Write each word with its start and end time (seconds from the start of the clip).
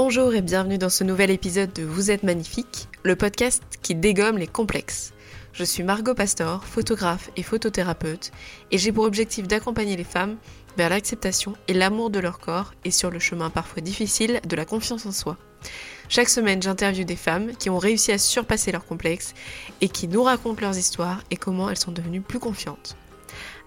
Bonjour 0.00 0.32
et 0.32 0.42
bienvenue 0.42 0.78
dans 0.78 0.90
ce 0.90 1.02
nouvel 1.02 1.28
épisode 1.28 1.72
de 1.72 1.82
Vous 1.82 2.12
êtes 2.12 2.22
magnifique, 2.22 2.86
le 3.02 3.16
podcast 3.16 3.64
qui 3.82 3.96
dégomme 3.96 4.38
les 4.38 4.46
complexes. 4.46 5.12
Je 5.52 5.64
suis 5.64 5.82
Margot 5.82 6.14
Pastor, 6.14 6.64
photographe 6.64 7.32
et 7.34 7.42
photothérapeute, 7.42 8.30
et 8.70 8.78
j'ai 8.78 8.92
pour 8.92 9.02
objectif 9.02 9.48
d'accompagner 9.48 9.96
les 9.96 10.04
femmes 10.04 10.36
vers 10.76 10.88
l'acceptation 10.88 11.54
et 11.66 11.74
l'amour 11.74 12.10
de 12.10 12.20
leur 12.20 12.38
corps 12.38 12.74
et 12.84 12.92
sur 12.92 13.10
le 13.10 13.18
chemin 13.18 13.50
parfois 13.50 13.82
difficile 13.82 14.40
de 14.48 14.54
la 14.54 14.64
confiance 14.64 15.04
en 15.04 15.10
soi. 15.10 15.36
Chaque 16.08 16.28
semaine, 16.28 16.62
j'interviewe 16.62 17.04
des 17.04 17.16
femmes 17.16 17.56
qui 17.56 17.68
ont 17.68 17.78
réussi 17.78 18.12
à 18.12 18.18
surpasser 18.18 18.70
leurs 18.70 18.86
complexes 18.86 19.34
et 19.80 19.88
qui 19.88 20.06
nous 20.06 20.22
racontent 20.22 20.60
leurs 20.60 20.78
histoires 20.78 21.24
et 21.32 21.36
comment 21.36 21.70
elles 21.70 21.76
sont 21.76 21.90
devenues 21.90 22.20
plus 22.20 22.38
confiantes. 22.38 22.96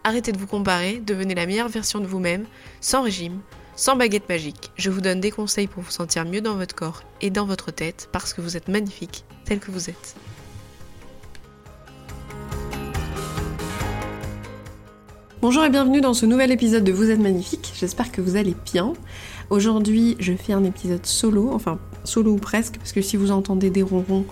Arrêtez 0.06 0.32
de 0.32 0.38
vous 0.38 0.48
comparer, 0.48 1.02
devenez 1.06 1.36
la 1.36 1.46
meilleure 1.46 1.68
version 1.68 2.00
de 2.00 2.08
vous-même, 2.08 2.46
sans 2.80 3.02
régime, 3.02 3.42
sans 3.82 3.96
baguette 3.96 4.30
magique. 4.30 4.70
Je 4.76 4.92
vous 4.92 5.02
donne 5.02 5.20
des 5.20 5.32
conseils 5.32 5.66
pour 5.66 5.82
vous 5.82 5.90
sentir 5.90 6.24
mieux 6.24 6.42
dans 6.42 6.54
votre 6.54 6.76
corps 6.76 7.02
et 7.20 7.32
dans 7.32 7.48
votre 7.48 7.72
tête 7.72 8.10
parce 8.12 8.32
que 8.32 8.40
vous 8.40 8.56
êtes 8.56 8.68
magnifique 8.68 9.26
tel 9.44 9.58
que 9.58 9.72
vous 9.72 9.90
êtes. 9.90 10.16
Bonjour 15.42 15.66
et 15.66 15.72
bienvenue 15.72 16.00
dans 16.00 16.14
ce 16.14 16.28
nouvel 16.28 16.52
épisode 16.52 16.84
de 16.84 16.92
Vous 16.92 17.10
êtes 17.10 17.20
magnifique. 17.20 17.74
J'espère 17.76 18.12
que 18.12 18.22
vous 18.22 18.36
allez 18.36 18.56
bien. 18.72 18.94
Aujourd'hui, 19.50 20.16
je 20.20 20.34
fais 20.34 20.54
un 20.54 20.64
épisode 20.64 21.08
solo, 21.08 21.50
enfin 21.52 21.80
solo 22.04 22.34
ou 22.34 22.38
presque, 22.38 22.78
parce 22.78 22.92
que 22.92 23.02
si 23.02 23.18
vous 23.18 23.32
entendez 23.32 23.72
des 23.72 23.82
ronrons, 23.82 24.26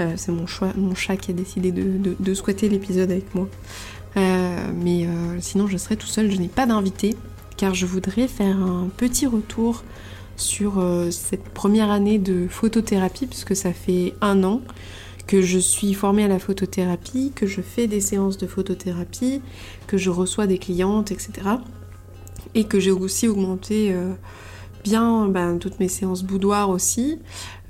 euh, 0.00 0.14
c'est 0.16 0.32
mon, 0.32 0.46
chat 0.46 1.16
qui 1.18 1.32
a 1.32 1.34
décidé 1.34 1.70
de, 1.70 2.34
squatter 2.34 2.70
l'épisode 2.70 3.10
avec 3.10 3.34
moi. 3.34 3.46
Euh, 4.16 4.56
mais 4.74 5.04
euh, 5.04 5.36
sinon, 5.40 5.66
je 5.66 5.76
serai 5.76 5.98
tout 5.98 6.06
seul, 6.06 6.30
je 6.30 6.38
n'ai 6.38 6.48
pas 6.48 6.64
d'invité, 6.64 7.14
car 7.56 7.74
je 7.74 7.86
voudrais 7.86 8.28
faire 8.28 8.56
un 8.56 8.88
petit 8.96 9.26
retour 9.26 9.84
sur 10.36 10.84
cette 11.10 11.48
première 11.48 11.90
année 11.90 12.18
de 12.18 12.46
photothérapie, 12.46 13.26
puisque 13.26 13.56
ça 13.56 13.72
fait 13.72 14.12
un 14.20 14.44
an 14.44 14.60
que 15.26 15.40
je 15.40 15.58
suis 15.58 15.94
formée 15.94 16.24
à 16.24 16.28
la 16.28 16.38
photothérapie, 16.38 17.32
que 17.34 17.46
je 17.46 17.62
fais 17.62 17.86
des 17.86 18.00
séances 18.00 18.36
de 18.36 18.46
photothérapie, 18.46 19.40
que 19.86 19.96
je 19.96 20.10
reçois 20.10 20.46
des 20.46 20.58
clientes, 20.58 21.10
etc. 21.10 21.30
Et 22.54 22.64
que 22.64 22.78
j'ai 22.78 22.90
aussi 22.90 23.28
augmenté 23.28 23.94
bien 24.86 25.26
ben, 25.26 25.58
toutes 25.58 25.80
mes 25.80 25.88
séances 25.88 26.22
boudoir 26.22 26.70
aussi. 26.70 27.18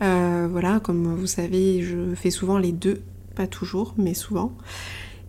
Euh, 0.03 0.49
voilà, 0.51 0.81
comme 0.81 1.15
vous 1.15 1.27
savez, 1.27 1.83
je 1.83 2.15
fais 2.15 2.31
souvent 2.31 2.59
les 2.59 2.73
deux, 2.73 3.01
pas 3.35 3.47
toujours, 3.47 3.95
mais 3.97 4.13
souvent. 4.13 4.53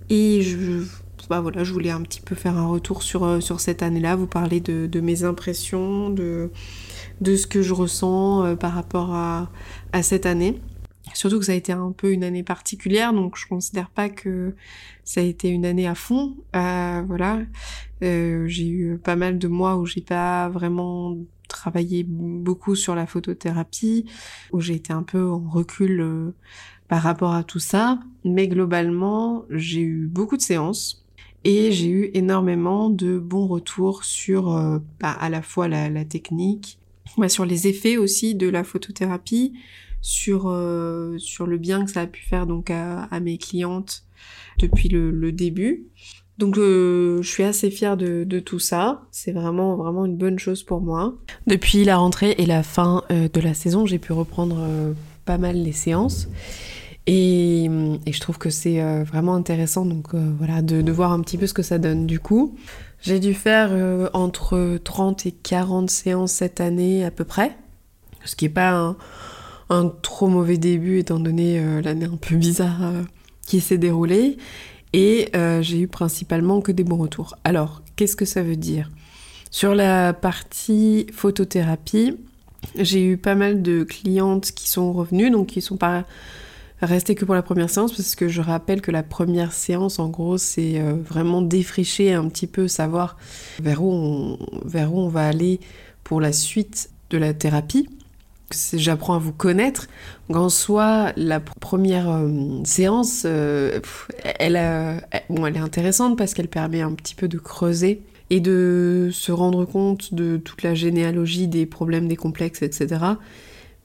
Et 0.10 0.42
je, 0.42 0.84
bah 1.30 1.42
voilà, 1.42 1.64
je 1.64 1.74
voulais 1.74 1.90
un 1.90 2.02
petit 2.02 2.22
peu 2.22 2.36
faire 2.36 2.58
un 2.58 2.68
retour 2.68 3.04
sur, 3.04 3.24
euh, 3.24 3.40
sur 3.40 3.60
cette 3.60 3.84
année-là, 3.84 4.16
vous 4.16 4.28
parler 4.28 4.60
de, 4.60 5.00
mes 5.00 5.24
impressions, 5.24 6.10
de, 6.10 6.52
de 7.22 7.36
ce 7.36 7.48
que 7.48 7.62
je 7.62 7.74
ressens 7.74 8.46
euh, 8.46 8.56
par 8.56 8.74
rapport 8.74 9.14
à, 9.14 9.50
à 9.92 10.04
cette 10.04 10.26
année. 10.26 10.60
Surtout 11.14 11.40
que 11.40 11.46
ça 11.46 11.54
a 11.54 11.56
été 11.56 11.72
un 11.72 11.92
peu 11.92 12.12
une 12.12 12.24
année 12.24 12.44
particulière, 12.44 13.14
donc 13.14 13.38
je 13.38 13.48
considère 13.48 13.90
pas 13.90 14.10
que 14.10 14.56
ça 15.04 15.22
a 15.22 15.24
été 15.24 15.48
une 15.50 15.66
année 15.66 15.88
à 15.88 15.96
fond. 15.96 16.36
voilà, 16.54 17.40
j'ai 18.02 18.68
eu 18.68 18.98
pas 18.98 19.16
mal 19.16 19.40
de 19.40 19.48
mois 19.48 19.78
où 19.78 19.86
j'ai 19.86 20.02
pas 20.02 20.50
vraiment 20.50 21.18
travaillé 21.48 22.04
beaucoup 22.04 22.76
sur 22.76 22.96
la 22.96 23.08
photothérapie, 23.08 24.06
où 24.52 24.60
j'ai 24.60 24.76
été 24.76 24.94
un 24.94 25.04
peu 25.04 25.28
en 25.28 25.40
recul 25.50 26.02
euh, 26.02 26.32
par 26.88 27.02
rapport 27.02 27.34
à 27.34 27.44
tout 27.44 27.60
ça. 27.60 28.00
Mais 28.24 28.48
globalement, 28.48 29.46
j'ai 29.50 29.82
eu 29.82 30.08
beaucoup 30.08 30.38
de 30.38 30.42
séances 30.42 31.07
et 31.48 31.72
j'ai 31.72 31.88
eu 31.88 32.12
énormément 32.14 32.90
de 32.90 33.18
bons 33.18 33.48
retours 33.48 34.04
sur 34.04 34.54
euh, 34.54 34.80
bah, 35.00 35.12
à 35.12 35.30
la 35.30 35.42
fois 35.42 35.70
la, 35.70 36.04
technique, 36.04 36.78
bah, 37.18 37.30
sur 37.30 37.46
les 37.46 37.68
effets 37.68 37.96
aussi 37.96 38.36
de 38.36 38.50
la 38.50 38.66
photothérapie, 38.66 39.54
sur 40.02 40.50
euh, 40.50 41.18
sur 41.20 41.48
le 41.48 41.58
bien 41.58 41.86
que 41.86 41.92
ça 41.92 42.02
a 42.02 42.08
pu 42.08 42.22
faire 42.26 42.48
donc 42.48 42.70
à, 42.70 43.08
mes 43.22 43.38
clientes 43.38 44.04
depuis 44.60 44.90
le 44.90 45.32
début. 45.32 45.86
Donc 46.38 46.58
euh, 46.58 47.22
je 47.22 47.30
suis 47.30 47.44
assez 47.44 47.72
fière 47.72 47.96
de, 47.96 48.40
tout 48.42 48.60
ça. 48.60 49.04
C'est 49.12 49.32
vraiment 49.32 49.78
vraiment 49.78 50.04
une 50.04 50.18
bonne 50.18 50.40
chose 50.40 50.64
pour 50.64 50.82
moi. 50.82 51.16
Depuis 51.48 51.86
la 51.86 51.96
rentrée 51.96 52.36
et 52.40 52.46
la 52.46 52.62
fin 52.62 53.04
de 53.10 53.40
la 53.40 53.54
saison, 53.54 53.86
j'ai 53.86 54.00
pu 54.00 54.12
reprendre 54.12 54.68
pas 55.24 55.38
mal 55.38 55.56
les 55.56 55.72
séances. 55.72 56.28
Et, 57.08 57.70
je 58.06 58.20
trouve 58.20 58.38
que 58.38 58.50
c'est 58.50 58.82
vraiment 59.04 59.36
intéressant 59.36 59.86
donc 59.86 60.14
voilà 60.14 60.62
de, 60.62 60.92
voir 60.92 61.14
un 61.14 61.22
petit 61.22 61.38
peu 61.38 61.48
ce 61.48 61.54
que 61.54 61.64
ça 61.64 61.78
donne 61.78 62.06
du 62.06 62.20
coup. 62.20 62.56
J'ai 63.02 63.20
dû 63.20 63.34
faire 63.34 63.72
entre 64.14 64.78
30 64.84 65.26
et 65.26 65.32
40 65.32 65.90
séances 65.90 66.34
cette 66.34 66.60
année 66.60 67.06
à 67.06 67.12
peu 67.12 67.24
près. 67.24 67.56
Ce 68.26 68.36
qui 68.36 68.46
n'est 68.46 68.50
pas 68.50 68.96
un, 69.70 69.88
trop 70.02 70.28
mauvais 70.28 70.58
début 70.58 71.00
étant 71.00 71.20
donné 71.20 71.82
l'année 71.82 72.06
un 72.06 72.18
peu 72.18 72.36
bizarre 72.36 72.92
qui 73.48 73.62
s'est 73.62 73.78
déroulée. 73.78 74.38
Et 74.94 75.30
euh, 75.36 75.62
j'ai 75.62 75.82
eu 75.82 75.88
principalement 75.88 76.62
que 76.62 76.72
des 76.72 76.84
bons 76.84 76.98
retours. 76.98 77.36
Alors, 77.44 77.82
qu'est-ce 77.96 78.16
que 78.16 78.26
ça 78.26 78.44
veut 78.44 78.56
dire? 78.56 78.90
Sur 79.52 79.76
la 79.76 80.14
partie 80.14 81.08
photothérapie, 81.12 82.18
j'ai 82.76 83.04
eu 83.04 83.18
pas 83.18 83.36
mal 83.36 83.62
de 83.62 83.84
clientes 83.84 84.52
qui 84.52 84.70
sont 84.70 84.94
revenues, 84.94 85.32
donc 85.32 85.48
qui 85.48 85.62
sont 85.62 85.78
pas 85.78 86.06
restées 86.82 87.16
que 87.16 87.26
pour 87.26 87.36
la 87.36 87.42
première 87.42 87.70
séance, 87.70 87.94
parce 87.94 88.16
que 88.16 88.28
je 88.28 88.42
rappelle 88.42 88.82
que 88.82 88.92
la 88.92 89.04
première 89.04 89.54
séance, 89.54 90.00
en 90.00 90.10
gros, 90.10 90.38
c'est 90.38 90.80
euh, 90.80 90.94
vraiment 90.94 91.42
défricher 91.42 92.14
un 92.14 92.28
petit 92.28 92.48
peu, 92.48 92.68
savoir 92.68 93.18
vers 93.60 93.84
où 93.84 93.92
on, 93.92 94.38
vers 94.66 94.94
où 94.94 95.00
on 95.00 95.08
va 95.08 95.28
aller 95.28 95.60
pour 96.04 96.22
la 96.22 96.32
suite 96.32 96.90
de 97.10 97.18
la 97.18 97.34
thérapie 97.34 97.88
j'apprends 98.74 99.16
à 99.16 99.20
vous 99.20 99.34
connaître. 99.34 99.88
En 100.30 100.48
soi, 100.50 101.12
la 101.18 101.40
première 101.40 102.10
euh, 102.10 102.64
séance, 102.64 103.24
euh, 103.26 103.80
elle, 104.40 104.56
bon, 105.30 105.46
elle 105.46 105.58
est 105.58 105.60
intéressante 105.60 106.18
parce 106.18 106.34
qu'elle 106.34 106.48
permet 106.48 106.82
un 106.82 106.94
petit 106.94 107.16
peu 107.16 107.28
de 107.28 107.38
creuser 107.38 108.02
et 108.30 108.40
de 108.40 109.10
se 109.12 109.32
rendre 109.32 109.66
compte 109.66 110.14
de 110.14 110.38
toute 110.38 110.64
la 110.64 110.76
généalogie 110.76 111.48
des 111.48 111.66
problèmes, 111.66 112.08
des 112.08 112.16
complexes, 112.16 112.62
etc. 112.62 113.04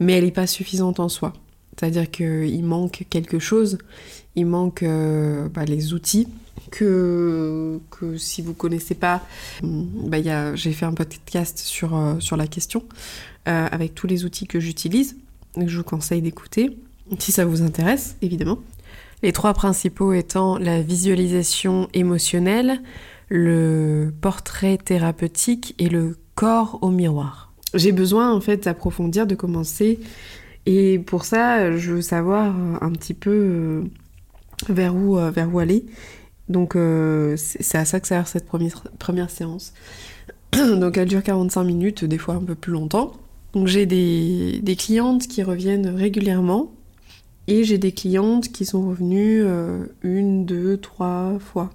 Mais 0.01 0.15
elle 0.15 0.25
n'est 0.25 0.31
pas 0.31 0.47
suffisante 0.47 1.01
en 1.01 1.09
soi. 1.09 1.33
C'est-à-dire 1.77 2.11
qu'il 2.11 2.65
manque 2.65 3.07
quelque 3.09 3.39
chose, 3.39 3.79
il 4.37 4.47
manque 4.47 4.83
euh, 4.83 5.49
bah, 5.49 5.65
les 5.65 5.95
outils 5.95 6.29
que, 6.71 7.81
que 7.91 8.17
si 8.17 8.43
vous 8.43 8.55
connaissez 8.55 8.95
pas, 8.95 9.23
bah, 9.63 10.55
j'ai 10.55 10.73
fait 10.73 10.87
un 10.87 10.93
podcast 10.93 11.59
sur, 11.59 12.17
sur 12.21 12.37
la 12.37 12.47
question. 12.47 12.83
Euh, 13.49 13.67
avec 13.73 13.97
tous 13.97 14.07
les 14.07 14.25
outils 14.25 14.47
que 14.47 14.61
j'utilise. 14.61 15.17
Je 15.57 15.77
vous 15.77 15.83
conseille 15.83 16.23
d'écouter, 16.23 16.79
si 17.19 17.33
ça 17.33 17.45
vous 17.45 17.61
intéresse, 17.63 18.15
évidemment. 18.23 18.61
Les 19.25 19.33
trois 19.33 19.53
principaux 19.53 20.13
étant 20.13 20.59
la 20.59 20.81
visualisation 20.81 21.89
émotionnelle, 21.93 22.81
le 23.29 24.15
portrait 24.21 24.79
thérapeutique 24.79 25.75
et 25.81 25.89
le 25.89 26.17
corps 26.37 26.79
au 26.83 26.91
miroir. 26.91 27.53
J'ai 27.75 27.91
besoin 27.91 28.33
en 28.33 28.41
fait 28.41 28.63
d'approfondir, 28.63 29.27
de 29.27 29.35
commencer. 29.35 29.99
Et 30.67 30.99
pour 30.99 31.25
ça, 31.25 31.77
je 31.77 31.93
veux 31.95 32.03
savoir 32.03 32.55
un 32.81 32.91
petit 32.93 33.15
peu 33.15 33.31
euh, 33.31 33.83
vers 34.69 34.95
où, 34.95 35.19
euh, 35.19 35.31
vers 35.31 35.53
où 35.53 35.59
aller. 35.59 35.85
Donc 36.49 36.77
c'est 37.37 37.79
à 37.79 37.85
ça 37.85 38.01
que 38.01 38.07
sert 38.07 38.29
cette 38.29 38.47
première, 38.47 39.31
séance. 39.31 39.73
Donc 40.53 40.99
elle 40.99 41.09
dure 41.09 41.23
45 41.23 41.65
minutes, 41.65 42.05
des 42.05 42.19
fois 42.19 42.35
un 42.35 42.43
peu 42.43 42.55
plus 42.55 42.73
longtemps. 42.73 43.13
Donc 43.55 43.67
j'ai 43.67 43.87
des, 43.87 44.77
clientes 44.77 45.27
qui 45.27 45.43
reviennent 45.43 45.89
régulièrement 45.89 46.73
et 47.49 47.65
j'ai 47.65 47.79
des 47.79 47.93
clientes 47.93 48.51
qui 48.51 48.65
sont 48.65 48.89
revenues 48.89 49.43
euh, 49.43 49.85
une, 50.03 50.45
deux, 50.45 50.77
trois 50.79 51.39
fois. 51.39 51.71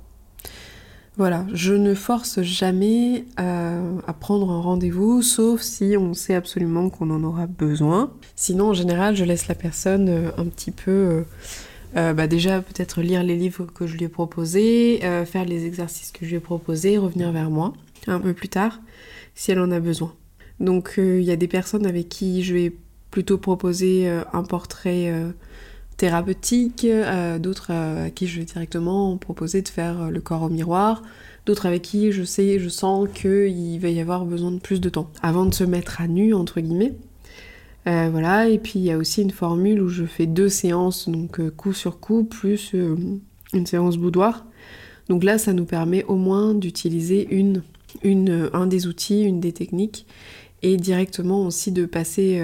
Voilà, 1.18 1.46
je 1.54 1.74
ne 1.74 1.96
force 1.96 2.42
jamais 2.42 3.26
à, 3.38 3.80
prendre 4.20 4.52
un 4.52 4.62
rendez-vous, 4.62 5.22
sauf 5.22 5.62
si 5.62 5.96
on 5.98 6.14
sait 6.14 6.36
absolument 6.36 6.90
qu'on 6.90 7.10
en 7.10 7.24
aura 7.24 7.48
besoin. 7.48 8.12
Sinon, 8.36 8.70
en 8.70 8.74
général, 8.74 9.16
je 9.16 9.24
laisse 9.24 9.48
la 9.48 9.56
personne 9.56 10.10
euh, 10.10 10.32
un 10.38 10.46
petit 10.46 10.72
peu... 10.72 11.26
Euh, 11.96 12.14
bah 12.14 12.28
déjà 12.28 12.62
peut-être 12.62 13.02
lire 13.02 13.24
les 13.24 13.36
livres 13.36 13.66
que 13.66 13.88
je 13.88 13.98
lui 13.98 14.06
ai 14.06 14.08
proposés, 14.10 15.00
faire 15.26 15.46
les 15.46 15.66
exercices 15.66 16.12
que 16.12 16.26
je 16.26 16.32
lui 16.32 16.38
ai 16.38 16.40
proposés, 16.40 16.98
revenir 16.98 17.32
vers 17.32 17.50
moi 17.50 17.74
un 18.06 18.20
peu 18.20 18.34
plus 18.34 18.50
tard 18.50 18.80
si 19.36 19.52
elle 19.52 19.60
en 19.60 19.72
a 19.72 19.80
besoin. 19.80 20.14
Donc 20.60 20.96
euh, 20.98 21.20
il 21.20 21.26
y 21.26 21.32
a 21.32 21.36
des 21.36 21.48
personnes 21.48 21.86
avec 21.86 22.10
qui 22.10 22.44
je 22.44 22.54
vais 22.54 22.76
plutôt 23.12 23.38
proposer 23.38 24.10
euh, 24.10 24.24
un 24.34 24.44
portrait 24.44 25.14
euh, 25.98 26.08
thérapeutique, 26.08 26.88
d'autres 27.40 27.72
à 27.72 28.10
qui 28.10 28.28
je 28.28 28.40
vais 28.40 28.46
directement 28.46 29.18
proposer 29.18 29.62
de 29.62 29.68
faire 29.68 30.12
le 30.12 30.22
corps 30.22 30.44
au 30.44 30.50
miroir, 30.50 31.04
d'autres 31.46 31.66
avec 31.66 31.82
qui 31.82 32.12
je 32.12 32.24
sais, 32.24 32.60
je 32.60 32.70
sens 32.70 33.08
qu'il 33.14 33.80
va 33.80 33.90
y 33.90 34.00
avoir 34.00 34.26
besoin 34.26 34.52
de 34.52 34.60
plus 34.60 34.80
de 34.80 34.90
temps 34.90 35.10
avant 35.22 35.46
de 35.46 35.54
se 35.54 35.64
mettre 35.64 36.02
à 36.02 36.08
nu 36.08 36.34
entre 36.34 36.62
guillemets. 36.62 36.94
voilà, 37.86 38.48
et 38.50 38.60
puis 38.60 38.74
il 38.76 38.84
y 38.84 38.92
a 38.92 38.98
aussi 38.98 39.22
une 39.22 39.32
formule 39.32 39.82
où 39.82 39.90
je 39.90 40.06
fais 40.06 40.26
deux 40.26 40.50
séances, 40.50 41.10
donc 41.10 41.42
coup 41.52 41.74
sur 41.74 42.00
coup, 42.00 42.24
plus 42.24 42.74
une 43.54 43.66
séance 43.66 43.98
boudoir. 43.98 44.46
Donc 45.10 45.24
là, 45.24 45.38
ça 45.38 45.54
nous 45.54 45.66
permet 45.66 46.04
au 46.04 46.16
moins 46.16 46.54
d'utiliser 46.54 47.28
un 48.04 48.68
des 48.68 48.88
outils, 48.88 49.24
une 49.24 49.40
des 49.40 49.54
techniques, 49.54 50.06
et 50.62 50.78
directement 50.78 51.46
aussi 51.46 51.72
de 51.72 51.86
passer 51.86 52.42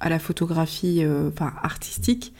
à 0.00 0.08
la 0.08 0.18
photographie 0.18 1.04
enfin, 1.28 1.52
artistique 1.62 2.32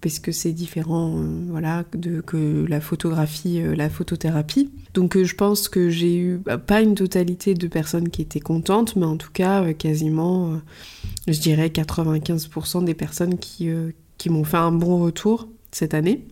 puisque 0.00 0.32
c'est 0.32 0.52
différent 0.52 1.24
voilà 1.48 1.84
de 1.92 2.20
que 2.20 2.64
la 2.68 2.80
photographie 2.80 3.60
la 3.74 3.90
photothérapie 3.90 4.70
donc 4.94 5.20
je 5.20 5.34
pense 5.34 5.68
que 5.68 5.90
j'ai 5.90 6.16
eu 6.16 6.38
bah, 6.38 6.56
pas 6.58 6.82
une 6.82 6.94
totalité 6.94 7.54
de 7.54 7.66
personnes 7.66 8.08
qui 8.08 8.22
étaient 8.22 8.40
contentes 8.40 8.94
mais 8.94 9.06
en 9.06 9.16
tout 9.16 9.32
cas 9.32 9.72
quasiment 9.72 10.60
je 11.26 11.40
dirais 11.40 11.68
95% 11.68 12.84
des 12.84 12.94
personnes 12.94 13.38
qui, 13.38 13.70
qui 14.18 14.30
m'ont 14.30 14.44
fait 14.44 14.56
un 14.56 14.72
bon 14.72 15.02
retour 15.02 15.48
cette 15.72 15.94
année 15.94 16.24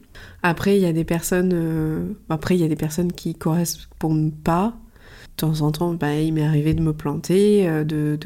après, 0.43 0.77
il 0.77 0.83
y 0.83 0.87
a 0.87 0.93
des 0.93 1.05
personnes, 1.05 1.53
euh, 1.55 2.13
après 2.29 2.57
il 2.57 2.61
y 2.61 2.65
a 2.65 2.69
des 2.69 2.77
personnes 2.77 3.13
qui 3.13 3.35
correspondent 3.35 4.35
pas. 4.45 4.77
De 5.37 5.41
temps 5.41 5.61
en 5.61 5.71
temps, 5.71 5.93
bah, 5.93 6.15
il 6.15 6.33
m'est 6.33 6.47
arrivé 6.47 6.73
de 6.73 6.81
me 6.81 6.93
planter, 6.93 7.69
euh, 7.69 7.85
de 7.85 8.19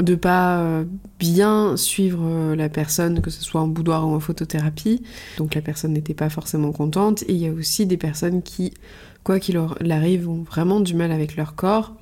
de, 0.00 0.14
pas 0.14 0.60
euh, 0.60 0.84
bien 1.18 1.76
suivre 1.76 2.54
la 2.54 2.68
personne, 2.68 3.20
que 3.20 3.30
ce 3.30 3.42
soit 3.42 3.60
en 3.60 3.68
boudoir 3.68 4.08
ou 4.08 4.14
en 4.14 4.20
photothérapie. 4.20 5.02
Donc 5.36 5.54
la 5.54 5.60
personne 5.60 5.92
n'était 5.92 6.14
pas 6.14 6.30
forcément 6.30 6.72
contente. 6.72 7.24
Et 7.24 7.32
il 7.32 7.38
y 7.38 7.46
a 7.46 7.52
aussi 7.52 7.84
des 7.84 7.96
personnes 7.96 8.42
qui, 8.42 8.72
quoi 9.22 9.38
qu'il 9.38 9.58
arrive, 9.90 10.28
ont 10.28 10.44
vraiment 10.44 10.80
du 10.80 10.94
mal 10.94 11.12
avec 11.12 11.36
leur 11.36 11.54
corps, 11.54 11.94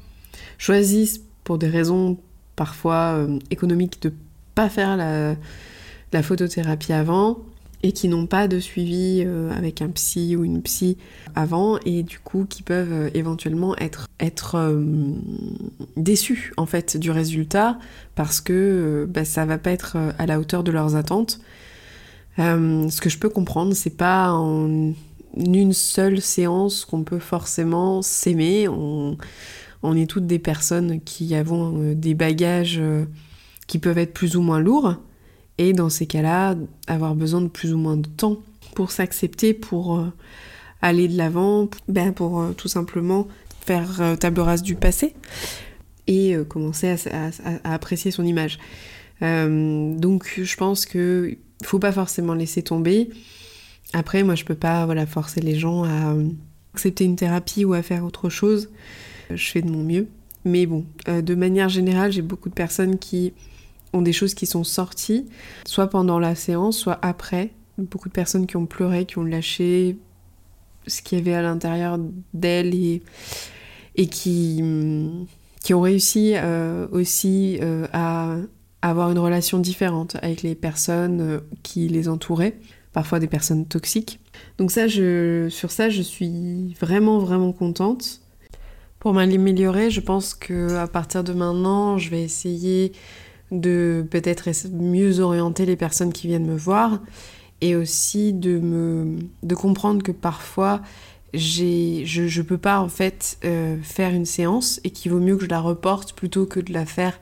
choisissent 0.58 1.22
pour 1.42 1.58
des 1.58 1.68
raisons 1.68 2.18
parfois 2.54 3.26
économiques 3.50 4.02
de 4.02 4.12
pas 4.54 4.68
faire 4.68 4.96
la 4.96 6.22
photothérapie 6.22 6.92
avant 6.92 7.38
et 7.86 7.92
qui 7.92 8.08
n'ont 8.08 8.26
pas 8.26 8.48
de 8.48 8.58
suivi 8.58 9.22
euh, 9.24 9.52
avec 9.52 9.80
un 9.80 9.88
psy 9.90 10.34
ou 10.34 10.42
une 10.42 10.60
psy 10.60 10.96
avant 11.36 11.78
et 11.86 12.02
du 12.02 12.18
coup 12.18 12.44
qui 12.44 12.64
peuvent 12.64 12.92
euh, 12.92 13.10
éventuellement 13.14 13.76
être, 13.78 14.08
euh, 14.56 14.84
déçus 15.96 16.52
en 16.56 16.66
fait 16.66 16.96
du 16.96 17.12
résultat 17.12 17.78
parce 18.16 18.40
que 18.40 19.06
bah, 19.08 19.24
ça 19.24 19.44
va 19.46 19.56
pas 19.56 19.70
être 19.70 19.96
à 20.18 20.26
la 20.26 20.40
hauteur 20.40 20.64
de 20.64 20.72
leurs 20.72 20.96
attentes. 20.96 21.38
ce 22.38 23.00
que 23.00 23.08
je 23.08 23.18
peux 23.18 23.28
comprendre, 23.28 23.72
c'est 23.74 23.96
pas 23.96 24.32
en 24.32 24.92
une 25.36 25.72
seule 25.72 26.20
séance 26.20 26.84
qu'on 26.84 27.04
peut 27.04 27.20
forcément 27.20 28.02
s'aimer. 28.02 28.68
On, 28.68 29.16
on, 29.84 29.96
est 29.96 30.10
toutes 30.10 30.26
des 30.26 30.40
personnes 30.40 31.00
qui 31.02 31.34
avons 31.36 31.92
des 31.94 32.14
bagages 32.14 32.82
qui 33.66 33.78
peuvent 33.78 33.98
être 33.98 34.12
plus 34.12 34.36
ou 34.36 34.42
moins 34.42 34.58
lourds. 34.58 34.96
Et 35.58 35.72
dans 35.72 35.88
ces 35.88 36.06
cas-là, 36.06 36.54
avoir 36.86 37.14
besoin 37.14 37.40
de 37.40 37.48
plus 37.48 37.72
ou 37.72 37.78
moins 37.78 37.96
de 37.96 38.08
temps 38.08 38.38
pour 38.74 38.90
s'accepter, 38.92 39.54
pour 39.54 39.98
euh, 39.98 40.12
aller 40.82 41.08
de 41.08 41.16
l'avant, 41.16 41.68
ben 41.88 42.12
pour 42.12 42.40
euh, 42.40 42.52
tout 42.52 42.68
simplement 42.68 43.26
faire 43.64 44.00
euh, 44.00 44.16
table 44.16 44.40
rase 44.40 44.62
du 44.62 44.76
passé 44.76 45.14
et 46.06 46.36
commencer 46.48 46.94
à, 47.10 47.74
apprécier 47.74 48.12
son 48.12 48.24
image. 48.24 48.60
donc 49.20 50.34
je 50.40 50.56
pense 50.56 50.86
que 50.86 51.36
faut 51.64 51.80
pas 51.80 51.90
forcément 51.90 52.34
laisser 52.34 52.62
tomber. 52.62 53.10
Après, 53.92 54.22
moi 54.22 54.36
je 54.36 54.44
peux 54.44 54.54
pas 54.54 54.86
voilà, 54.86 55.04
forcer 55.04 55.40
les 55.40 55.58
gens 55.58 55.82
à 55.82 56.14
accepter 56.74 57.04
une 57.04 57.16
thérapie 57.16 57.64
ou 57.64 57.72
à 57.72 57.82
faire 57.82 58.04
autre 58.04 58.28
chose. 58.28 58.70
Je 59.34 59.50
fais 59.50 59.62
de 59.62 59.68
mon 59.68 59.82
mieux. 59.82 60.06
Mais 60.44 60.64
bon, 60.66 60.84
de 61.08 61.34
manière 61.34 61.68
générale, 61.68 62.12
j'ai 62.12 62.22
beaucoup 62.22 62.50
de 62.50 62.54
personnes 62.54 62.98
qui 62.98 63.32
ont 63.92 64.02
des 64.02 64.12
choses 64.12 64.34
qui 64.34 64.46
sont 64.46 64.64
sorties, 64.64 65.26
soit 65.66 65.88
pendant 65.88 66.18
la 66.18 66.34
séance, 66.34 66.78
soit 66.78 66.98
après. 67.02 67.52
Beaucoup 67.78 68.08
de 68.08 68.14
personnes 68.14 68.46
qui 68.46 68.56
ont 68.56 68.66
pleuré, 68.66 69.04
qui 69.04 69.18
ont 69.18 69.24
lâché 69.24 69.98
ce 70.86 71.02
qu'il 71.02 71.18
y 71.18 71.20
avait 71.20 71.34
à 71.34 71.42
l'intérieur 71.42 71.98
d'elles 72.32 72.74
et, 72.74 73.02
et 73.96 74.06
qui, 74.06 74.62
qui 75.62 75.74
ont 75.74 75.80
réussi 75.80 76.34
euh, 76.36 76.86
aussi 76.92 77.58
euh, 77.60 77.86
à 77.92 78.36
avoir 78.82 79.10
une 79.10 79.18
relation 79.18 79.58
différente 79.58 80.16
avec 80.22 80.42
les 80.42 80.54
personnes 80.54 81.20
euh, 81.20 81.40
qui 81.64 81.88
les 81.88 82.08
entouraient, 82.08 82.56
parfois 82.92 83.18
des 83.18 83.26
personnes 83.26 83.66
toxiques. 83.66 84.20
Donc 84.58 84.70
ça, 84.70 84.88
sur 84.88 85.70
ça, 85.70 85.88
je 85.88 86.02
suis 86.02 86.74
vraiment, 86.80 87.18
vraiment 87.18 87.52
contente. 87.52 88.20
Pour 89.00 89.12
m'améliorer, 89.12 89.90
je 89.90 90.00
pense 90.00 90.34
que 90.34 90.76
à 90.76 90.86
partir 90.86 91.24
de 91.24 91.32
maintenant, 91.32 91.98
je 91.98 92.10
vais 92.10 92.22
essayer 92.22 92.92
de 93.50 94.06
peut-être 94.10 94.48
mieux 94.72 95.20
orienter 95.20 95.66
les 95.66 95.76
personnes 95.76 96.12
qui 96.12 96.26
viennent 96.26 96.46
me 96.46 96.56
voir 96.56 97.00
et 97.60 97.76
aussi 97.76 98.32
de 98.32 99.18
comprendre 99.54 100.02
que 100.02 100.12
parfois 100.12 100.82
je, 101.36 102.02
je 102.04 102.42
peux 102.42 102.58
pas 102.58 102.80
en 102.80 102.88
fait 102.88 103.38
euh, 103.44 103.76
faire 103.82 104.12
une 104.12 104.26
séance 104.26 104.80
et 104.84 104.90
qu'il 104.90 105.12
vaut 105.12 105.20
mieux 105.20 105.36
que 105.36 105.44
je 105.44 105.50
la 105.50 105.60
reporte 105.60 106.12
plutôt 106.12 106.46
que 106.46 106.60
de 106.60 106.72
la 106.72 106.86
faire 106.86 107.18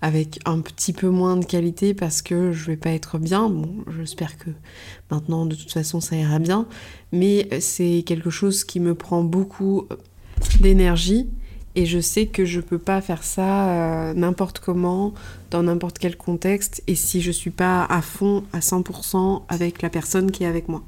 avec 0.00 0.38
un 0.44 0.60
petit 0.60 0.92
peu 0.92 1.08
moins 1.08 1.36
de 1.36 1.44
qualité 1.44 1.94
parce 1.94 2.20
que 2.20 2.52
je 2.52 2.66
vais 2.66 2.76
pas 2.76 2.90
être 2.90 3.18
bien. 3.18 3.50
J'espère 3.96 4.36
que 4.36 4.50
maintenant 5.10 5.46
de 5.46 5.54
toute 5.54 5.72
façon 5.72 6.00
ça 6.00 6.16
ira 6.16 6.38
bien, 6.38 6.66
mais 7.12 7.48
c'est 7.60 8.02
quelque 8.04 8.30
chose 8.30 8.64
qui 8.64 8.80
me 8.80 8.94
prend 8.94 9.22
beaucoup 9.24 9.88
d'énergie 10.60 11.28
et 11.76 11.86
je 11.86 11.98
sais 11.98 12.26
que 12.26 12.44
je 12.44 12.60
peux 12.60 12.78
pas 12.78 13.00
faire 13.00 13.24
ça 13.24 13.68
euh, 13.68 14.14
n'importe 14.14 14.60
comment, 14.60 15.12
dans 15.50 15.62
n'importe 15.62 15.98
quel 15.98 16.16
contexte, 16.16 16.82
et 16.86 16.94
si 16.94 17.20
je 17.20 17.30
suis 17.30 17.50
pas 17.50 17.84
à 17.84 18.00
fond, 18.02 18.44
à 18.52 18.60
100% 18.60 19.42
avec 19.48 19.82
la 19.82 19.90
personne 19.90 20.30
qui 20.30 20.44
est 20.44 20.46
avec 20.46 20.68
moi. 20.68 20.82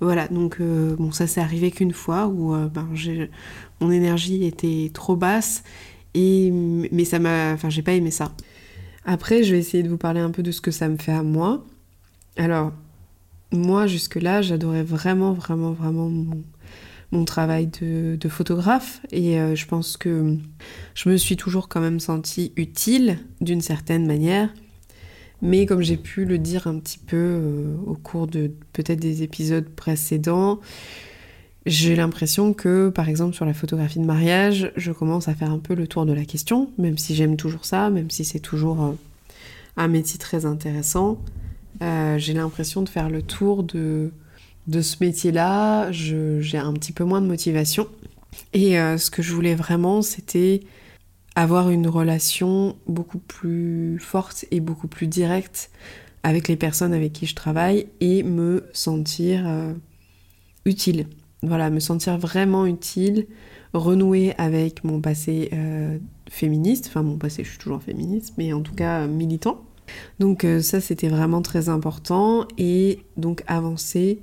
Voilà, 0.00 0.28
donc 0.28 0.58
euh, 0.60 0.96
bon, 0.96 1.12
ça 1.12 1.26
s'est 1.26 1.40
arrivé 1.40 1.70
qu'une 1.70 1.92
fois 1.92 2.26
où 2.26 2.54
euh, 2.54 2.68
ben, 2.68 2.88
mon 3.80 3.90
énergie 3.90 4.44
était 4.44 4.90
trop 4.94 5.16
basse, 5.16 5.62
et, 6.14 6.50
mais 6.50 7.04
ça 7.04 7.18
m'a. 7.18 7.52
Enfin, 7.52 7.70
j'ai 7.70 7.82
pas 7.82 7.92
aimé 7.92 8.10
ça. 8.10 8.32
Après, 9.04 9.42
je 9.42 9.52
vais 9.52 9.58
essayer 9.58 9.82
de 9.82 9.88
vous 9.88 9.96
parler 9.96 10.20
un 10.20 10.30
peu 10.30 10.42
de 10.42 10.50
ce 10.50 10.60
que 10.60 10.70
ça 10.70 10.88
me 10.88 10.96
fait 10.96 11.12
à 11.12 11.22
moi. 11.22 11.64
Alors, 12.36 12.72
moi, 13.52 13.86
jusque-là, 13.86 14.42
j'adorais 14.42 14.82
vraiment, 14.82 15.32
vraiment, 15.32 15.72
vraiment 15.72 16.08
mon, 16.08 16.42
mon 17.12 17.24
travail 17.24 17.68
de, 17.80 18.28
photographe 18.28 19.00
et 19.10 19.40
euh, 19.40 19.54
je 19.54 19.66
pense 19.66 19.96
que 19.96 20.36
je 20.94 21.08
me 21.08 21.16
suis 21.16 21.36
toujours 21.36 21.68
quand 21.68 21.80
même 21.80 22.00
sentie 22.00 22.52
utile 22.56 23.18
d'une 23.40 23.60
certaine 23.60 24.06
manière. 24.06 24.52
Mais 25.42 25.66
comme 25.66 25.80
j'ai 25.80 25.96
pu 25.96 26.24
le 26.24 26.38
dire 26.38 26.66
un 26.66 26.78
petit 26.78 26.98
peu 26.98 27.16
euh, 27.16 27.74
au 27.86 27.94
cours 27.94 28.26
de 28.26 28.52
peut-être 28.72 29.00
des 29.00 29.22
épisodes 29.22 29.68
précédents, 29.68 30.60
j'ai 31.66 31.96
l'impression 31.96 32.52
que 32.52 32.90
par 32.90 33.08
exemple 33.08 33.34
sur 33.34 33.44
la 33.44 33.54
photographie 33.54 33.98
de 33.98 34.04
mariage, 34.04 34.70
je 34.76 34.92
commence 34.92 35.28
à 35.28 35.34
faire 35.34 35.50
un 35.50 35.58
peu 35.58 35.74
le 35.74 35.86
tour 35.88 36.06
de 36.06 36.12
la 36.12 36.24
question, 36.24 36.70
même 36.78 36.98
si 36.98 37.14
j'aime 37.14 37.36
toujours 37.36 37.64
ça, 37.64 37.90
même 37.90 38.10
si 38.10 38.24
c'est 38.24 38.40
toujours 38.40 38.84
euh, 38.84 38.92
un 39.76 39.88
métier 39.88 40.18
très 40.18 40.46
intéressant. 40.46 41.18
j'ai 41.80 42.34
l'impression 42.34 42.82
de 42.82 42.88
faire 42.88 43.08
le 43.08 43.22
tour 43.22 43.62
de 43.64 44.12
de 44.70 44.82
ce 44.82 44.96
métier-là, 45.00 45.90
j'ai 45.90 46.58
un 46.58 46.72
petit 46.74 46.92
peu 46.92 47.02
moins 47.02 47.20
de 47.20 47.26
motivation. 47.26 47.88
Et 48.52 48.78
euh, 48.78 48.98
ce 48.98 49.10
que 49.10 49.20
je 49.20 49.34
voulais 49.34 49.56
vraiment, 49.56 50.00
c'était 50.00 50.60
avoir 51.34 51.70
une 51.70 51.88
relation 51.88 52.76
beaucoup 52.86 53.18
plus 53.18 53.98
forte 53.98 54.44
et 54.52 54.60
beaucoup 54.60 54.86
plus 54.86 55.08
directe 55.08 55.70
avec 56.22 56.46
les 56.46 56.56
personnes 56.56 56.92
avec 56.92 57.12
qui 57.12 57.26
je 57.26 57.34
travaille 57.34 57.86
et 58.00 58.22
me 58.22 58.68
sentir 58.72 59.42
euh, 59.46 59.74
utile. 60.64 61.06
Voilà, 61.42 61.70
me 61.70 61.80
sentir 61.80 62.16
vraiment 62.18 62.64
utile, 62.64 63.26
renouer 63.72 64.34
avec 64.38 64.84
mon 64.84 65.00
passé 65.00 65.48
euh, 65.52 65.98
féministe, 66.28 66.86
enfin 66.88 67.02
mon 67.02 67.16
passé, 67.16 67.42
je 67.42 67.50
suis 67.50 67.58
toujours 67.58 67.82
féministe, 67.82 68.34
mais 68.38 68.52
en 68.52 68.60
tout 68.60 68.74
cas 68.74 69.06
militant. 69.08 69.64
Donc 70.20 70.46
ça, 70.60 70.80
c'était 70.80 71.08
vraiment 71.08 71.42
très 71.42 71.68
important 71.68 72.46
et 72.58 73.00
donc 73.16 73.42
avancer 73.48 74.20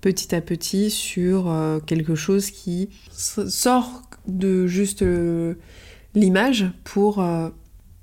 petit 0.00 0.34
à 0.34 0.40
petit 0.40 0.90
sur 0.90 1.50
euh, 1.50 1.80
quelque 1.80 2.14
chose 2.14 2.50
qui 2.50 2.88
sort 3.12 4.02
de 4.26 4.66
juste 4.66 5.02
euh, 5.02 5.54
l'image 6.14 6.66
pour 6.84 7.20
euh, 7.20 7.50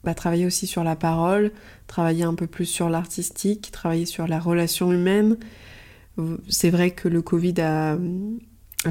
bah, 0.04 0.14
travailler 0.14 0.46
aussi 0.46 0.68
sur 0.68 0.84
la 0.84 0.96
parole, 0.96 1.52
travailler 1.88 2.24
un 2.24 2.36
peu 2.36 2.48
plus 2.48 2.66
sur 2.66 2.90
l'artistique, 2.90 3.72
travailler 3.72 4.06
sur 4.06 4.28
la 4.28 4.40
relation 4.40 4.92
humaine. 4.92 5.38
C'est 6.48 6.70
vrai 6.70 6.92
que 6.92 7.08
le 7.08 7.22
Covid 7.24 7.60
a, 7.62 7.98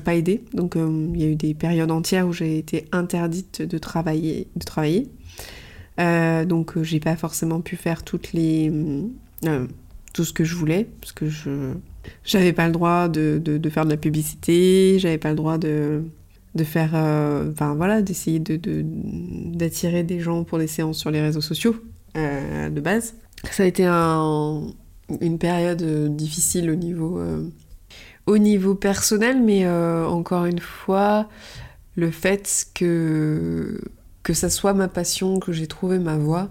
pas 0.05 0.15
aidé, 0.17 0.43
donc 0.55 0.75
il 0.77 1.21
y 1.21 1.25
a 1.25 1.29
eu 1.29 1.37
des 1.37 1.55
périodes 1.55 1.91
entières 1.91 2.27
où 2.27 2.33
j'ai 2.33 2.59
été 2.59 2.89
interdite 2.91 3.63
de 3.63 3.79
travailler. 3.79 4.49
De 4.57 4.65
travailler. 4.65 5.09
donc 5.99 6.83
j'ai 6.83 6.99
pas 6.99 7.15
forcément 7.15 7.61
pu 7.61 7.77
faire 7.77 8.03
toutes 8.03 8.33
les 8.33 8.73
tout 10.13 10.25
ce 10.25 10.33
que 10.33 10.43
je 10.43 10.57
voulais 10.57 10.89
parce 11.01 11.13
que 11.13 11.29
je 11.29 11.75
j'avais 12.25 12.53
pas 12.53 12.67
le 12.67 12.73
droit 12.73 13.09
de, 13.09 13.41
de, 13.43 13.71
faire 13.71 13.85
de 13.85 13.91
la 13.91 13.97
publicité, 13.97 14.99
j'avais 14.99 15.19
pas 15.19 15.31
le 15.31 15.37
droit 15.37 15.59
de, 15.59 16.03
de 16.55 16.65
faire. 16.65 16.93
Euh, 16.95 17.51
enfin 17.53 17.75
voilà, 17.75 18.03
d'essayer 18.03 18.39
d'attirer 18.41 20.03
des 20.03 20.21
gens 20.21 20.45
pour 20.45 20.59
des 20.59 20.67
séances 20.67 20.99
sur 20.99 21.11
les 21.11 21.21
réseaux 21.21 21.41
sociaux 21.41 21.77
euh, 22.17 22.71
de 22.71 22.81
base. 22.81 23.15
Ça 23.51 23.65
a 23.65 23.67
été 23.67 23.85
un, 23.87 24.63
une 25.21 25.39
période 25.39 25.83
difficile 26.17 26.71
au 26.71 26.77
niveau, 26.77 27.19
euh, 27.19 27.45
au 28.27 28.39
niveau 28.39 28.75
personnel, 28.75 29.43
mais 29.43 29.69
encore 29.69 30.45
une 30.45 30.61
fois, 30.61 31.29
le 31.97 32.11
fait 32.11 32.67
que 32.75 33.81
que 34.23 34.35
ça 34.35 34.51
soit 34.51 34.75
ma 34.75 34.89
passion, 34.89 35.41
que 35.41 35.53
j'ai 35.53 35.67
trouvé 35.67 35.99
ma 35.99 36.17
voie, 36.17 36.51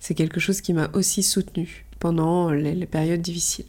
c'est 0.00 0.14
quelque 0.14 0.40
chose 0.40 0.60
qui 0.60 0.72
m'a 0.72 0.90
aussi 0.94 1.22
soutenue 1.22 1.84
pendant 1.98 2.50
les, 2.50 2.86
périodes 2.86 3.20
difficiles. 3.20 3.66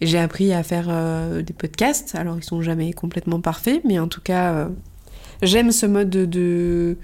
J'ai 0.00 0.18
appris 0.18 0.52
à 0.52 0.62
faire 0.62 0.86
euh, 0.88 1.42
des 1.42 1.52
podcasts, 1.52 2.14
alors 2.14 2.38
ils 2.38 2.44
sont 2.44 2.62
jamais 2.62 2.92
complètement 2.92 3.40
parfaits, 3.40 3.82
mais 3.84 3.98
en 3.98 4.08
tout 4.08 4.22
cas, 4.22 4.54
euh, 4.54 4.68
j'aime 5.42 5.72
ce 5.72 5.84
mode 5.84 6.08
de, 6.08 6.96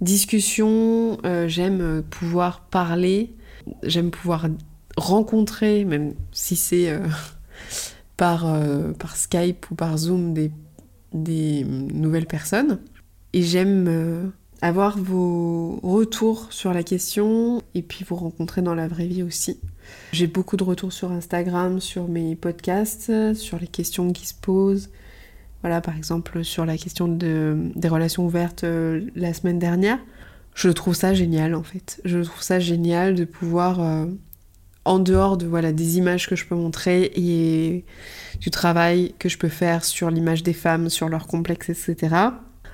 discussion, 0.00 1.18
euh, 1.24 1.48
j'aime 1.48 2.02
pouvoir 2.08 2.60
parler, 2.62 3.34
j'aime 3.82 4.10
pouvoir 4.10 4.46
rencontrer, 4.96 5.84
même 5.84 6.14
si 6.32 6.56
c'est 6.56 6.98
par, 8.16 8.46
par 8.98 9.16
Skype 9.16 9.70
ou 9.70 9.74
par 9.74 9.96
Zoom, 9.98 10.32
des, 10.32 10.50
des 11.12 11.64
nouvelles 11.64 12.26
personnes. 12.26 12.80
Et 13.32 13.42
j'aime 13.42 14.32
avoir 14.62 14.96
vos 14.96 15.78
retours 15.82 16.52
sur 16.52 16.72
la 16.72 16.82
question 16.82 17.62
et 17.74 17.82
puis 17.82 18.04
vous 18.08 18.16
rencontrer 18.16 18.62
dans 18.62 18.74
la 18.74 18.88
vraie 18.88 19.06
vie 19.06 19.22
aussi. 19.22 19.60
J'ai 20.12 20.26
beaucoup 20.26 20.56
de 20.56 20.64
retours 20.64 20.92
sur 20.92 21.12
Instagram, 21.12 21.80
sur 21.80 22.08
mes 22.08 22.36
podcasts, 22.36 23.34
sur 23.34 23.58
les 23.58 23.66
questions 23.66 24.12
qui 24.12 24.26
se 24.26 24.34
posent. 24.34 24.90
Voilà, 25.62 25.80
par 25.80 25.96
exemple, 25.96 26.44
sur 26.44 26.66
la 26.66 26.76
question 26.76 27.08
de, 27.08 27.56
des 27.74 27.88
relations 27.88 28.26
ouvertes 28.26 28.64
euh, 28.64 29.06
la 29.16 29.32
semaine 29.32 29.58
dernière. 29.58 29.98
Je 30.54 30.68
trouve 30.68 30.94
ça 30.94 31.14
génial 31.14 31.54
en 31.54 31.62
fait. 31.62 32.00
Je 32.04 32.20
trouve 32.20 32.42
ça 32.42 32.60
génial 32.60 33.14
de 33.14 33.24
pouvoir, 33.24 33.80
euh, 33.80 34.06
en 34.84 34.98
dehors 34.98 35.36
de 35.36 35.46
voilà 35.46 35.72
des 35.72 35.96
images 35.96 36.28
que 36.28 36.36
je 36.36 36.46
peux 36.46 36.54
montrer 36.54 37.10
et 37.16 37.84
du 38.40 38.50
travail 38.50 39.14
que 39.18 39.28
je 39.28 39.38
peux 39.38 39.48
faire 39.48 39.84
sur 39.84 40.10
l'image 40.10 40.42
des 40.42 40.52
femmes, 40.52 40.90
sur 40.90 41.08
leurs 41.08 41.26
complexes, 41.26 41.70
etc 41.70 42.30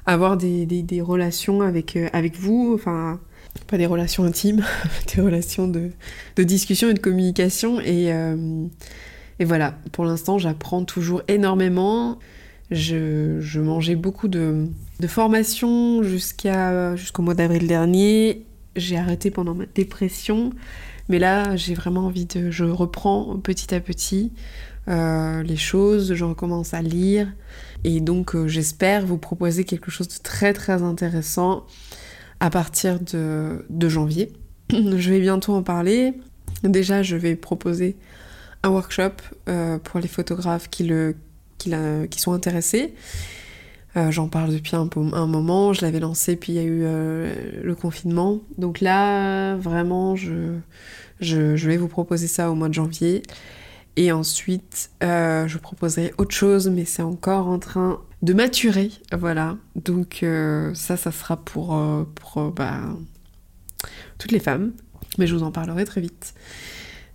avoir 0.07 0.37
des, 0.37 0.67
des, 0.67 1.01
relations 1.01 1.63
avec, 1.63 1.97
euh, 1.97 2.09
avec 2.13 2.37
vous, 2.37 2.73
enfin, 2.75 3.21
pas 3.67 3.79
des 3.79 3.87
relations 3.87 4.25
intimes, 4.25 4.65
des 5.15 5.23
relations 5.23 5.69
de, 5.69 5.91
de, 6.37 6.43
discussion 6.43 6.89
et 6.89 6.95
de 6.95 6.99
communication. 6.99 7.81
Et, 7.81 8.13
euh, 8.13 8.67
et 9.39 9.45
voilà, 9.45 9.77
pour 9.93 10.05
l'instant, 10.05 10.39
j'apprends 10.39 10.85
toujours 10.85 11.23
énormément. 11.29 12.19
Je, 12.71 13.59
mangeais 13.59 13.97
beaucoup 13.97 14.29
de, 14.29 14.69
de 15.01 16.07
jusqu'au 16.97 17.23
mois 17.23 17.35
d'avril 17.35 17.67
dernier. 17.67 18.45
J'ai 18.77 18.97
arrêté 18.97 19.31
pendant 19.31 19.55
ma 19.55 19.67
dépression. 19.67 20.53
Mais 21.09 21.19
là, 21.19 21.57
j'ai 21.57 21.75
vraiment 21.75 22.07
envie 22.07 22.27
de. 22.27 22.53
Je 22.53 22.65
reprends 22.65 23.37
petit 23.43 23.75
à 23.75 23.81
petit 23.81 24.31
euh, 24.89 25.43
les 25.43 25.57
choses, 25.57 26.15
je 26.15 26.25
recommence 26.25 26.75
à 26.75 26.83
lire. 26.83 27.29
Et 27.85 28.01
donc 28.01 28.35
euh, 28.35 28.49
j'espère 28.49 29.07
vous 29.07 29.19
proposer 29.19 29.65
quelque 29.65 29.91
chose 29.91 30.09
de 30.09 30.23
très 30.23 30.53
très 30.53 30.83
intéressant 30.83 31.65
à 32.41 32.51
partir 32.51 32.99
de, 33.01 33.89
janvier. 33.89 34.33
je 34.71 35.11
vais 35.11 35.21
bientôt 35.21 35.55
en 35.55 35.63
parler. 35.63 36.15
Déjà, 36.63 37.03
je 37.03 37.17
vais 37.17 37.37
proposer 37.37 37.97
un 38.63 38.71
workshop 38.71 39.13
euh, 39.49 39.79
pour 39.79 40.01
les 40.01 40.09
photographes 40.09 40.69
qui, 40.69 40.85
le, 40.85 41.17
qui, 41.59 41.73
qui 42.11 42.21
sont 42.21 42.33
intéressés. 42.33 42.95
J'en 44.11 44.29
parle 44.29 44.53
depuis 44.53 44.77
un, 44.77 44.87
moment, 45.27 45.73
je 45.73 45.85
l'avais 45.85 45.99
lancé, 45.99 46.37
puis 46.37 46.53
il 46.53 46.55
y 46.55 46.59
a 46.61 46.63
eu 46.63 46.85
le 47.61 47.75
confinement. 47.75 48.39
Donc 48.57 48.81
là, 48.81 49.57
vraiment, 49.57 50.15
je, 50.15 50.55
je, 51.19 51.57
je, 51.57 51.67
vais 51.69 51.77
vous 51.77 51.89
proposer 51.89 52.29
ça 52.29 52.53
au 52.53 52.55
mois 52.55 52.69
de 52.69 52.75
janvier. 52.75 53.23
Et 53.97 54.13
ensuite, 54.13 54.91
euh, 55.03 55.47
je 55.49 55.59
proposerai 55.59 56.15
autre 56.19 56.35
chose, 56.35 56.69
mais 56.69 56.85
c'est 56.85 57.03
encore 57.03 57.49
en 57.49 57.59
train 57.59 58.01
de 58.23 58.33
maturer. 58.33 58.91
Voilà. 59.13 59.57
Donc 59.77 60.21
euh, 60.23 60.73
ça, 60.75 60.97
ça 60.97 61.13
sera 61.13 61.37
pour, 61.37 61.77
euh, 61.77 62.05
bah, 62.55 62.81
toutes 64.19 64.33
les 64.33 64.41
femmes. 64.41 64.73
Mais 65.19 65.27
je 65.27 65.35
vous 65.35 65.43
en 65.43 65.51
parlerai 65.51 65.85
très 65.85 66.01
vite. 66.01 66.35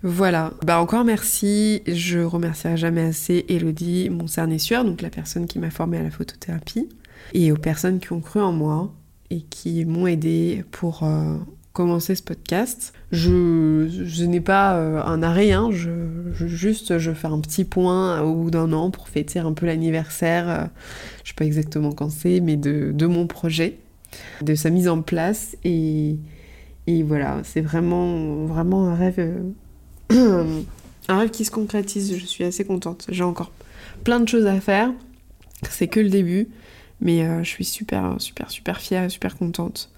Voilà. 0.03 0.53
Bah 0.63 0.79
encore 0.79 1.05
merci. 1.05 1.81
Je 1.87 2.19
remercierai 2.19 2.77
jamais 2.77 3.03
assez 3.03 3.45
Elodie 3.47 4.09
Moncernessure, 4.09 4.83
donc 4.83 5.01
la 5.01 5.09
personne 5.09 5.47
qui 5.47 5.59
m'a 5.59 5.71
formée 5.71 5.97
à 5.97 6.03
la 6.03 6.11
photothérapie, 6.11 6.89
et 7.33 7.51
aux 7.51 7.57
personnes 7.57 7.99
qui 7.99 8.11
ont 8.11 8.21
cru 8.21 8.41
en 8.41 8.51
moi 8.51 8.93
et 9.31 9.41
qui 9.41 9.85
m'ont 9.85 10.05
aidé 10.05 10.63
pour 10.69 11.03
commencer 11.75 12.15
ce 12.15 12.23
podcast. 12.23 12.93
Je, 13.11 14.23
n'ai 14.25 14.39
pas 14.39 14.77
euh, 14.77 15.03
un 15.03 15.21
arrêt, 15.21 15.51
hein, 15.51 15.69
juste 15.71 16.97
je 16.97 17.11
fais 17.11 17.27
un 17.27 17.39
petit 17.39 17.65
point 17.65 18.21
au 18.21 18.33
bout 18.33 18.49
d'un 18.49 18.71
an 18.73 18.89
pour 18.89 19.09
fêter 19.09 19.39
un 19.39 19.51
peu 19.51 19.65
l'anniversaire, 19.65 20.49
euh, 20.49 20.65
je 21.23 21.29
sais 21.29 21.35
pas 21.35 21.45
exactement 21.45 21.91
quand 21.91 22.09
c'est, 22.09 22.39
mais 22.39 22.55
de, 22.55 23.05
mon 23.05 23.27
projet, 23.27 23.77
de 24.41 24.55
sa 24.55 24.69
mise 24.69 24.87
en 24.87 25.01
place. 25.01 25.57
Et, 25.65 26.17
voilà, 26.87 27.41
c'est 27.43 27.61
vraiment, 27.61 28.45
vraiment 28.45 28.87
un 28.87 28.95
rêve, 28.95 29.19
euh, 30.13 30.63
un 31.09 31.19
rêve 31.19 31.29
qui 31.29 31.43
se 31.43 31.51
concrétise. 31.51 32.17
Je 32.17 32.25
suis 32.25 32.45
assez 32.45 32.63
contente. 32.63 33.05
J'ai 33.09 33.23
encore 33.23 33.51
plein 34.05 34.21
de 34.21 34.29
choses 34.29 34.47
à 34.47 34.59
faire. 34.61 34.91
C'est 35.69 35.87
que 35.87 35.99
le 35.99 36.09
début, 36.09 36.47
mais 37.01 37.43
je 37.43 37.49
suis 37.49 37.65
super, 37.65 38.15
super, 38.19 38.49
super 38.49 38.79
fière, 38.79 39.11
super 39.11 39.35
contente. 39.35 39.89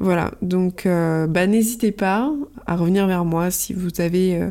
Voilà, 0.00 0.32
donc 0.42 0.86
euh, 0.86 1.26
bah, 1.26 1.46
n'hésitez 1.46 1.92
pas 1.92 2.32
à 2.66 2.76
revenir 2.76 3.06
vers 3.06 3.24
moi 3.24 3.50
si 3.50 3.72
vous 3.72 4.00
avez 4.00 4.36
euh, 4.36 4.50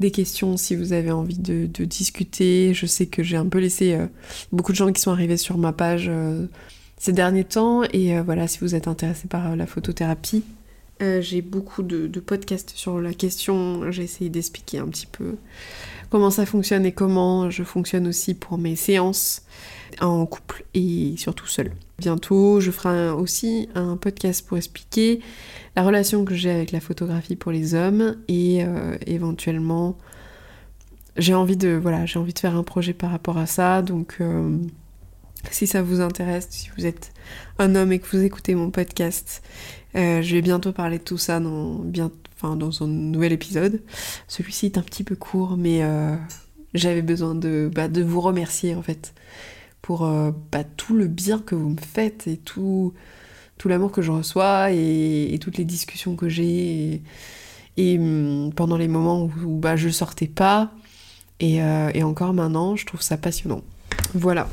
des 0.00 0.10
questions, 0.10 0.56
si 0.56 0.76
vous 0.76 0.92
avez 0.92 1.10
envie 1.10 1.38
de, 1.38 1.66
discuter. 1.84 2.74
Je 2.74 2.86
sais 2.86 3.06
que 3.06 3.22
j'ai 3.22 3.36
un 3.36 3.46
peu 3.46 3.58
laissé 3.58 3.94
euh, 3.94 4.06
beaucoup 4.52 4.72
de 4.72 4.76
gens 4.76 4.92
qui 4.92 5.00
sont 5.00 5.10
arrivés 5.10 5.38
sur 5.38 5.56
ma 5.56 5.72
page 5.72 6.10
ces 6.98 7.12
derniers 7.12 7.44
temps. 7.44 7.82
Et 7.92 8.20
voilà, 8.20 8.48
si 8.48 8.58
vous 8.58 8.74
êtes 8.74 8.88
intéressé 8.88 9.28
par 9.28 9.56
la 9.56 9.66
photothérapie, 9.66 10.44
j'ai 11.00 11.42
beaucoup 11.42 11.82
de, 11.82 12.06
de, 12.06 12.20
podcasts 12.20 12.72
sur 12.74 13.00
la 13.00 13.14
question. 13.14 13.90
J'ai 13.90 14.04
essayé 14.04 14.30
d'expliquer 14.30 14.78
un 14.78 14.88
petit 14.88 15.06
peu 15.06 15.36
comment 16.10 16.30
ça 16.30 16.46
fonctionne 16.46 16.86
et 16.86 16.92
comment 16.92 17.50
je 17.50 17.62
fonctionne 17.62 18.06
aussi 18.06 18.34
pour 18.34 18.58
mes 18.58 18.76
séances 18.76 19.42
en 20.00 20.26
couple 20.26 20.64
et 20.74 21.14
surtout 21.16 21.46
seul. 21.46 21.72
Bientôt, 21.98 22.60
je 22.60 22.70
ferai 22.70 23.10
aussi 23.10 23.68
un 23.74 23.96
podcast 23.96 24.46
pour 24.46 24.58
expliquer 24.58 25.20
la 25.76 25.82
relation 25.82 26.24
que 26.24 26.34
j'ai 26.34 26.50
avec 26.50 26.72
la 26.72 26.80
photographie 26.80 27.36
pour 27.36 27.52
les 27.52 27.74
hommes 27.74 28.16
et 28.28 28.64
euh, 28.64 28.96
éventuellement 29.06 29.96
j'ai 31.16 31.34
envie 31.34 31.56
de 31.56 31.80
j'ai 32.04 32.18
envie 32.18 32.34
de 32.34 32.38
faire 32.38 32.56
un 32.56 32.62
projet 32.62 32.92
par 32.92 33.10
rapport 33.10 33.38
à 33.38 33.46
ça 33.46 33.80
donc 33.82 34.16
euh, 34.20 34.58
si 35.50 35.66
ça 35.66 35.82
vous 35.82 36.00
intéresse 36.00 36.48
si 36.50 36.70
vous 36.76 36.84
êtes 36.86 37.12
un 37.58 37.74
homme 37.74 37.92
et 37.92 37.98
que 37.98 38.06
vous 38.14 38.22
écoutez 38.22 38.54
mon 38.54 38.70
podcast 38.70 39.42
euh, 39.94 40.20
je 40.20 40.34
vais 40.34 40.42
bientôt 40.42 40.72
parler 40.72 40.98
de 40.98 41.04
tout 41.04 41.18
ça 41.18 41.40
dans 41.40 41.74
bien 41.76 42.10
enfin 42.36 42.56
dans 42.56 42.82
un 42.82 42.86
nouvel 42.86 43.32
épisode 43.32 43.82
celui-ci 44.28 44.66
est 44.66 44.78
un 44.78 44.82
petit 44.82 45.04
peu 45.04 45.16
court 45.16 45.56
mais 45.56 45.82
j'avais 46.74 47.02
besoin 47.02 47.34
de 47.34 47.70
bah, 47.74 47.88
de 47.88 48.02
vous 48.02 48.20
remercier 48.20 48.74
en 48.74 48.82
fait 48.82 49.14
pour 49.86 50.04
euh, 50.04 50.32
bah, 50.50 50.64
tout 50.64 50.94
le 50.94 51.06
bien 51.06 51.38
que 51.38 51.54
vous 51.54 51.68
me 51.68 51.80
faites 51.80 52.26
et 52.26 52.38
tout, 52.38 52.92
tout 53.56 53.68
l'amour 53.68 53.92
que 53.92 54.02
je 54.02 54.10
reçois 54.10 54.72
et, 54.72 55.38
toutes 55.40 55.58
les 55.58 55.64
discussions 55.64 56.16
que 56.16 56.28
j'ai 56.28 57.02
et, 57.76 57.98
hum, 57.98 58.50
pendant 58.52 58.76
les 58.76 58.88
moments 58.88 59.30
où, 59.44 59.58
bah, 59.60 59.76
je 59.76 59.88
sortais 59.88 60.26
pas 60.26 60.72
et, 61.38 61.62
euh, 61.62 61.92
et 61.94 62.02
encore 62.02 62.34
maintenant 62.34 62.74
je 62.74 62.84
trouve 62.84 63.00
ça 63.00 63.16
passionnant. 63.16 63.62
Voilà. 64.12 64.48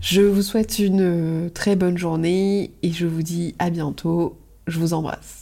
Je 0.00 0.22
vous 0.22 0.42
souhaite 0.42 0.78
une 0.78 1.50
très 1.52 1.74
bonne 1.74 1.98
journée 1.98 2.70
et 2.84 2.92
je 2.92 3.06
vous 3.08 3.22
dis 3.22 3.56
à 3.58 3.68
bientôt. 3.68 4.38
Je 4.68 4.78
vous 4.78 4.94
embrasse. 4.94 5.40